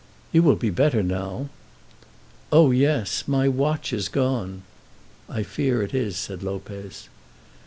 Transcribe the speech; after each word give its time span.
"You 0.31 0.41
will 0.41 0.55
be 0.55 0.71
better 0.71 1.03
now." 1.03 1.49
"Oh, 2.51 2.71
yes. 2.71 3.27
My 3.27 3.47
watch 3.47 3.93
is 3.93 4.09
gone!" 4.09 4.63
"I 5.29 5.43
fear 5.43 5.83
it 5.83 5.93
is," 5.93 6.17
said 6.17 6.41
Lopez. 6.41 7.07